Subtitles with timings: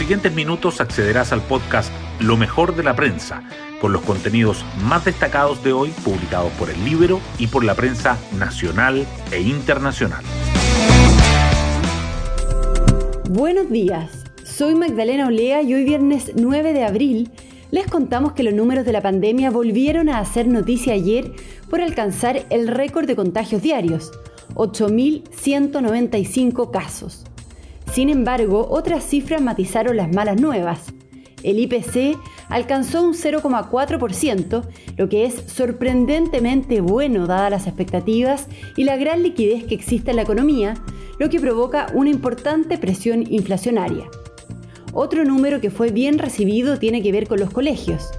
[0.00, 3.42] siguientes minutos accederás al podcast Lo mejor de la prensa,
[3.82, 8.16] con los contenidos más destacados de hoy publicados por el Libro y por la prensa
[8.38, 10.24] nacional e internacional.
[13.28, 17.30] Buenos días, soy Magdalena Olea y hoy viernes 9 de abril
[17.70, 21.30] les contamos que los números de la pandemia volvieron a hacer noticia ayer
[21.68, 24.12] por alcanzar el récord de contagios diarios,
[24.54, 27.26] 8.195 casos.
[27.92, 30.92] Sin embargo, otras cifras matizaron las malas nuevas.
[31.42, 32.16] El IPC
[32.48, 34.62] alcanzó un 0,4%,
[34.96, 40.16] lo que es sorprendentemente bueno dadas las expectativas y la gran liquidez que existe en
[40.16, 40.74] la economía,
[41.18, 44.08] lo que provoca una importante presión inflacionaria.
[44.92, 48.10] Otro número que fue bien recibido tiene que ver con los colegios.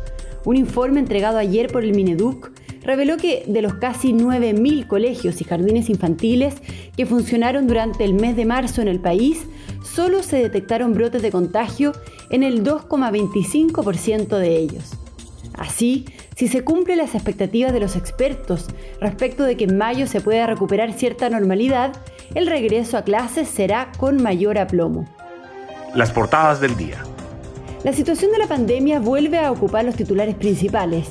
[0.44, 2.52] Un informe entregado ayer por el Mineduc
[2.83, 6.55] reveló que de los casi 9.000 colegios y jardines infantiles
[6.97, 9.45] que funcionaron durante el mes de marzo en el país,
[9.94, 11.94] solo se detectaron brotes de contagio
[12.30, 14.92] en el 2,25% de ellos.
[15.53, 18.67] Así, si se cumplen las expectativas de los expertos
[19.00, 21.92] respecto de que en mayo se pueda recuperar cierta normalidad,
[22.33, 25.06] el regreso a clases será con mayor aplomo.
[25.94, 27.03] Las portadas del día.
[27.83, 31.09] La situación de la pandemia vuelve a ocupar los titulares principales.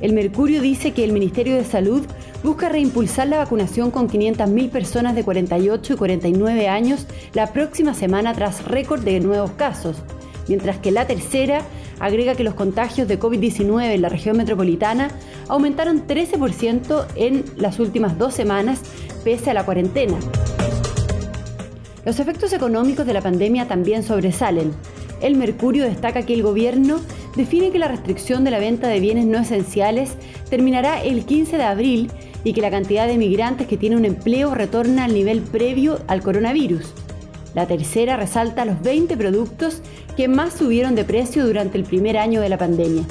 [0.00, 2.06] El Mercurio dice que el Ministerio de Salud
[2.42, 8.34] busca reimpulsar la vacunación con 500.000 personas de 48 y 49 años la próxima semana
[8.34, 9.96] tras récord de nuevos casos,
[10.48, 11.62] mientras que la tercera
[12.00, 15.10] agrega que los contagios de COVID-19 en la región metropolitana
[15.48, 18.80] aumentaron 13% en las últimas dos semanas
[19.22, 20.18] pese a la cuarentena.
[22.04, 24.72] Los efectos económicos de la pandemia también sobresalen.
[25.20, 26.98] El Mercurio destaca que el gobierno
[27.36, 30.16] define que la restricción de la venta de bienes no esenciales
[30.50, 32.10] terminará el 15 de abril
[32.44, 36.22] y que la cantidad de migrantes que tienen un empleo retorna al nivel previo al
[36.22, 36.92] coronavirus.
[37.54, 39.82] La tercera resalta los 20 productos
[40.16, 43.04] que más subieron de precio durante el primer año de la pandemia.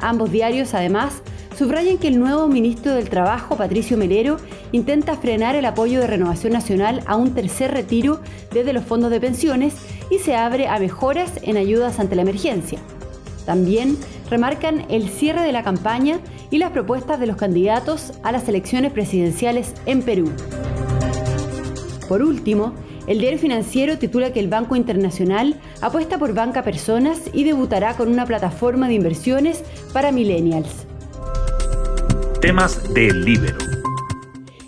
[0.00, 1.22] Ambos diarios, además,
[1.56, 4.36] subrayan que el nuevo ministro del Trabajo, Patricio Melero,
[4.72, 8.20] intenta frenar el apoyo de Renovación Nacional a un tercer retiro
[8.52, 9.74] desde los fondos de pensiones
[10.10, 12.80] y se abre a mejoras en ayudas ante la emergencia.
[13.46, 13.96] También
[14.30, 16.18] remarcan el cierre de la campaña
[16.54, 20.30] y las propuestas de los candidatos a las elecciones presidenciales en Perú.
[22.08, 22.72] Por último,
[23.08, 28.08] el diario financiero titula que el Banco Internacional apuesta por banca personas y debutará con
[28.08, 30.86] una plataforma de inversiones para millennials.
[32.40, 33.58] Temas del Libero.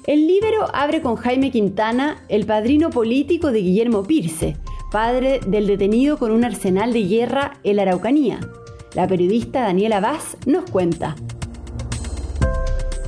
[0.08, 4.56] El Libero abre con Jaime Quintana, el padrino político de Guillermo Pirce,
[4.90, 8.40] padre del detenido con un arsenal de guerra en la Araucanía.
[8.94, 11.14] La periodista Daniela Vaz nos cuenta.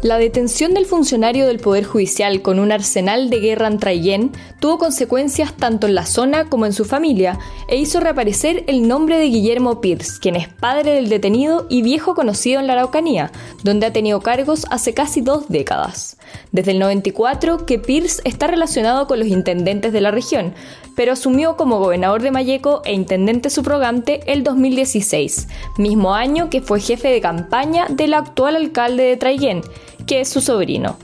[0.02, 4.78] La detención del funcionario del Poder Judicial con un arsenal de guerra en Traillén tuvo
[4.78, 9.24] consecuencias tanto en la zona como en su familia e hizo reaparecer el nombre de
[9.24, 13.32] Guillermo Pierce, quien es padre del detenido y viejo conocido en la Araucanía,
[13.64, 16.16] donde ha tenido cargos hace casi dos décadas.
[16.52, 20.54] Desde el 94 que Pierce está relacionado con los intendentes de la región,
[20.98, 26.80] pero asumió como gobernador de Mayeco e intendente subrogante el 2016, mismo año que fue
[26.80, 29.60] jefe de campaña del actual alcalde de Traillén,
[30.08, 30.98] que es su sobrino.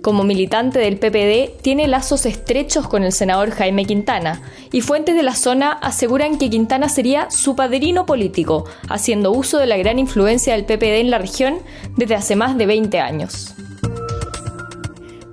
[0.00, 4.40] Como militante del PPD, tiene lazos estrechos con el senador Jaime Quintana,
[4.72, 9.66] y fuentes de la zona aseguran que Quintana sería su padrino político, haciendo uso de
[9.66, 11.58] la gran influencia del PPD en la región
[11.98, 13.54] desde hace más de 20 años.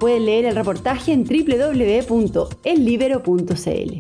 [0.02, 4.00] Pueden leer el reportaje en www.ellibero.cl.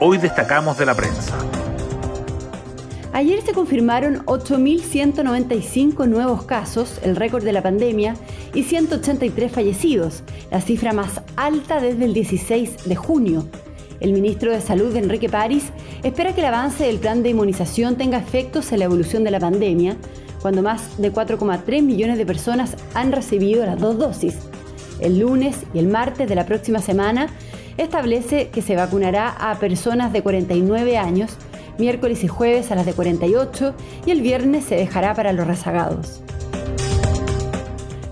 [0.00, 1.38] Hoy destacamos de la prensa.
[3.12, 8.16] Ayer se confirmaron 8.195 nuevos casos, el récord de la pandemia,
[8.54, 13.46] y 183 fallecidos, la cifra más alta desde el 16 de junio.
[14.00, 15.66] El ministro de Salud, Enrique París,
[16.02, 19.38] espera que el avance del plan de inmunización tenga efectos en la evolución de la
[19.38, 19.96] pandemia,
[20.42, 24.36] cuando más de 4,3 millones de personas han recibido las dos dosis.
[25.00, 27.28] El lunes y el martes de la próxima semana
[27.76, 31.36] establece que se vacunará a personas de 49 años
[31.78, 33.74] miércoles y jueves a las de 48
[34.06, 36.22] y el viernes se dejará para los rezagados.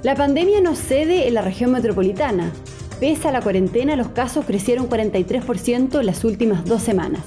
[0.03, 2.53] La pandemia no cede en la región metropolitana.
[3.01, 7.23] Pese a la cuarentena, los casos crecieron 43% en las últimas dos semanas.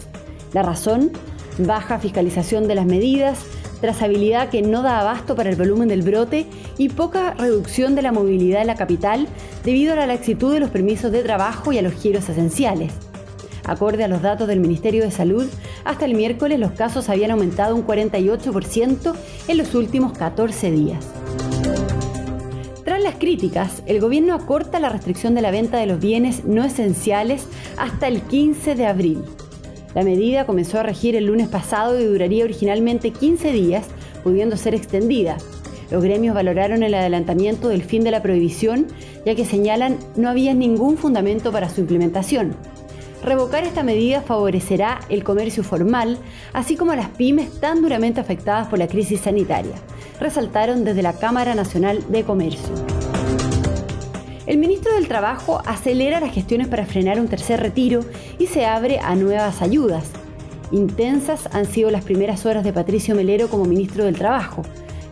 [0.53, 1.11] La razón,
[1.57, 3.39] baja fiscalización de las medidas,
[3.79, 6.45] trazabilidad que no da abasto para el volumen del brote
[6.77, 9.27] y poca reducción de la movilidad en la capital
[9.63, 12.93] debido a la laxitud de los permisos de trabajo y a los giros esenciales.
[13.65, 15.45] Acorde a los datos del Ministerio de Salud,
[15.83, 19.13] hasta el miércoles los casos habían aumentado un 48%
[19.47, 21.05] en los últimos 14 días.
[22.85, 26.63] Tras las críticas, el gobierno acorta la restricción de la venta de los bienes no
[26.63, 27.45] esenciales
[27.77, 29.23] hasta el 15 de abril.
[29.93, 33.87] La medida comenzó a regir el lunes pasado y duraría originalmente 15 días,
[34.23, 35.37] pudiendo ser extendida.
[35.89, 38.87] Los gremios valoraron el adelantamiento del fin de la prohibición,
[39.25, 42.55] ya que señalan no había ningún fundamento para su implementación.
[43.23, 46.17] Revocar esta medida favorecerá el comercio formal,
[46.53, 49.75] así como a las pymes tan duramente afectadas por la crisis sanitaria,
[50.19, 52.96] resaltaron desde la Cámara Nacional de Comercio.
[54.47, 57.99] El ministro del Trabajo acelera las gestiones para frenar un tercer retiro
[58.39, 60.05] y se abre a nuevas ayudas.
[60.71, 64.61] Intensas han sido las primeras horas de Patricio Melero como ministro del Trabajo.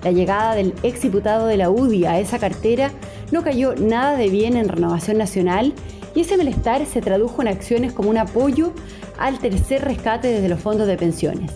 [0.06, 2.92] La llegada del exdiputado de la UDI a esa cartera
[3.34, 5.74] no cayó nada de bien en Renovación Nacional
[6.16, 8.72] y ese malestar se tradujo en acciones como un apoyo
[9.18, 11.52] al tercer rescate desde los fondos de pensiones.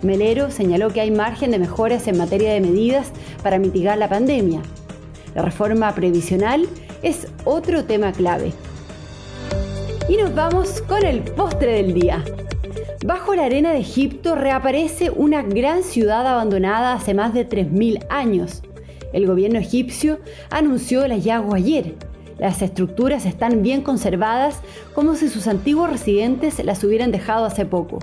[0.00, 3.10] Melero señaló que hay margen de mejoras en materia de medidas
[3.42, 4.62] para mitigar la pandemia.
[5.34, 6.68] La reforma previsional
[7.06, 8.52] es otro tema clave.
[10.08, 12.24] Y nos vamos con el postre del día.
[13.04, 18.64] Bajo la arena de Egipto reaparece una gran ciudad abandonada hace más de 3.000 años.
[19.12, 20.18] El gobierno egipcio
[20.50, 21.94] anunció el hallazgo ayer.
[22.40, 24.58] Las estructuras están bien conservadas
[24.92, 28.00] como si sus antiguos residentes las hubieran dejado hace poco.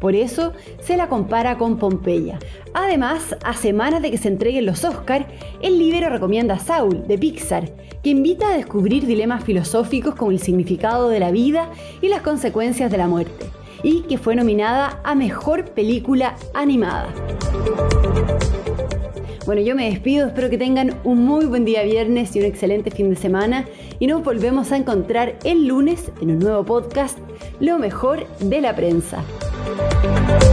[0.00, 2.38] Por eso se la compara con Pompeya.
[2.74, 5.26] Además, a semanas de que se entreguen los Oscar,
[5.62, 7.70] el libro recomienda a Saul, de Pixar,
[8.02, 11.70] que invita a descubrir dilemas filosóficos como el significado de la vida
[12.02, 13.46] y las consecuencias de la muerte,
[13.82, 17.08] y que fue nominada a Mejor Película Animada.
[19.46, 22.90] Bueno, yo me despido, espero que tengan un muy buen día viernes y un excelente
[22.90, 23.64] fin de semana
[24.00, 27.16] y nos volvemos a encontrar el lunes en un nuevo podcast,
[27.60, 29.24] Lo mejor de la prensa.
[29.66, 30.45] thank you